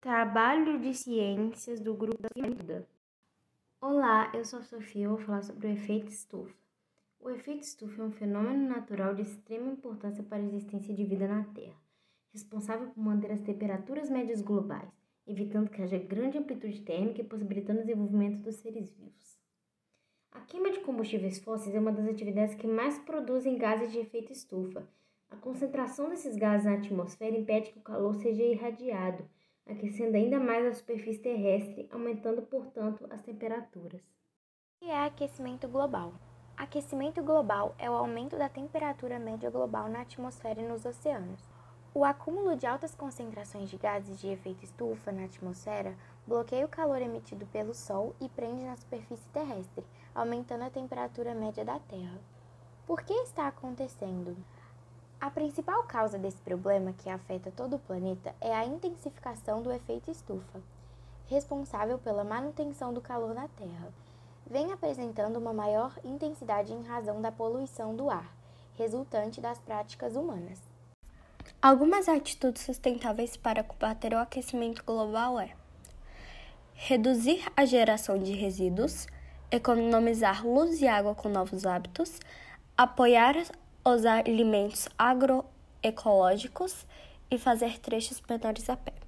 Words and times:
Trabalho 0.00 0.78
de 0.78 0.94
ciências 0.94 1.80
do 1.80 1.92
grupo 1.92 2.22
da 2.22 2.28
Vida. 2.32 2.86
Olá, 3.80 4.30
eu 4.32 4.44
sou 4.44 4.60
a 4.60 4.62
Sofia 4.62 5.02
e 5.02 5.08
vou 5.08 5.18
falar 5.18 5.42
sobre 5.42 5.66
o 5.66 5.70
efeito 5.72 6.06
estufa. 6.06 6.54
O 7.18 7.28
efeito 7.28 7.62
estufa 7.62 8.02
é 8.02 8.04
um 8.04 8.12
fenômeno 8.12 8.68
natural 8.68 9.12
de 9.16 9.22
extrema 9.22 9.72
importância 9.72 10.22
para 10.22 10.38
a 10.38 10.46
existência 10.46 10.94
de 10.94 11.04
vida 11.04 11.26
na 11.26 11.42
Terra, 11.52 11.74
responsável 12.32 12.90
por 12.90 13.00
manter 13.00 13.32
as 13.32 13.40
temperaturas 13.40 14.08
médias 14.08 14.40
globais, 14.40 14.88
evitando 15.26 15.68
que 15.68 15.82
haja 15.82 15.98
grande 15.98 16.38
amplitude 16.38 16.80
térmica 16.82 17.20
e 17.20 17.24
possibilitando 17.24 17.80
o 17.80 17.84
desenvolvimento 17.84 18.40
dos 18.40 18.54
seres 18.54 18.92
vivos. 18.92 19.36
A 20.30 20.38
queima 20.42 20.70
de 20.70 20.78
combustíveis 20.78 21.40
fósseis 21.40 21.74
é 21.74 21.80
uma 21.80 21.90
das 21.90 22.06
atividades 22.06 22.54
que 22.54 22.68
mais 22.68 23.00
produzem 23.00 23.58
gases 23.58 23.90
de 23.90 23.98
efeito 23.98 24.32
estufa. 24.32 24.88
A 25.28 25.34
concentração 25.34 26.08
desses 26.08 26.36
gases 26.36 26.66
na 26.66 26.74
atmosfera 26.74 27.36
impede 27.36 27.72
que 27.72 27.80
o 27.80 27.82
calor 27.82 28.14
seja 28.14 28.44
irradiado 28.44 29.28
aquecendo 29.68 30.16
ainda 30.16 30.40
mais 30.40 30.66
a 30.66 30.72
superfície 30.72 31.20
terrestre, 31.20 31.88
aumentando, 31.92 32.42
portanto, 32.42 33.06
as 33.10 33.20
temperaturas. 33.22 34.00
O 34.00 34.84
que 34.84 34.90
é 34.90 35.04
aquecimento 35.04 35.68
global? 35.68 36.14
Aquecimento 36.56 37.22
global 37.22 37.74
é 37.78 37.88
o 37.88 37.94
aumento 37.94 38.36
da 38.36 38.48
temperatura 38.48 39.18
média 39.18 39.50
global 39.50 39.88
na 39.88 40.00
atmosfera 40.00 40.60
e 40.60 40.66
nos 40.66 40.84
oceanos. 40.84 41.40
O 41.94 42.04
acúmulo 42.04 42.56
de 42.56 42.66
altas 42.66 42.94
concentrações 42.94 43.70
de 43.70 43.76
gases 43.76 44.20
de 44.20 44.28
efeito 44.28 44.64
estufa 44.64 45.12
na 45.12 45.24
atmosfera 45.24 45.96
bloqueia 46.26 46.66
o 46.66 46.68
calor 46.68 47.00
emitido 47.00 47.46
pelo 47.46 47.74
Sol 47.74 48.14
e 48.20 48.28
prende 48.28 48.64
na 48.64 48.76
superfície 48.76 49.28
terrestre, 49.30 49.84
aumentando 50.14 50.64
a 50.64 50.70
temperatura 50.70 51.34
média 51.34 51.64
da 51.64 51.78
Terra. 51.78 52.18
Por 52.86 53.02
que 53.02 53.12
está 53.12 53.48
acontecendo? 53.48 54.36
A 55.20 55.30
principal 55.30 55.82
causa 55.82 56.16
desse 56.16 56.40
problema 56.42 56.92
que 56.92 57.10
afeta 57.10 57.50
todo 57.50 57.74
o 57.74 57.78
planeta 57.80 58.32
é 58.40 58.54
a 58.54 58.64
intensificação 58.64 59.60
do 59.60 59.72
efeito 59.72 60.10
estufa, 60.10 60.60
responsável 61.26 61.98
pela 61.98 62.22
manutenção 62.22 62.94
do 62.94 63.00
calor 63.00 63.34
na 63.34 63.48
Terra. 63.48 63.92
Vem 64.48 64.72
apresentando 64.72 65.36
uma 65.36 65.52
maior 65.52 65.92
intensidade 66.04 66.72
em 66.72 66.84
razão 66.84 67.20
da 67.20 67.32
poluição 67.32 67.96
do 67.96 68.08
ar, 68.08 68.32
resultante 68.76 69.40
das 69.40 69.58
práticas 69.58 70.14
humanas. 70.14 70.60
Algumas 71.60 72.08
atitudes 72.08 72.62
sustentáveis 72.62 73.36
para 73.36 73.64
combater 73.64 74.14
o 74.14 74.18
aquecimento 74.18 74.84
global 74.84 75.40
é 75.40 75.52
reduzir 76.74 77.44
a 77.56 77.64
geração 77.64 78.16
de 78.16 78.32
resíduos, 78.34 79.08
economizar 79.50 80.46
luz 80.46 80.80
e 80.80 80.86
água 80.86 81.12
com 81.12 81.28
novos 81.28 81.66
hábitos, 81.66 82.20
apoiar 82.76 83.34
os 83.94 84.04
alimentos 84.04 84.88
agroecológicos 84.98 86.86
e 87.30 87.38
fazer 87.38 87.78
trechos 87.78 88.22
menores 88.28 88.68
a 88.68 88.76
pé. 88.76 89.07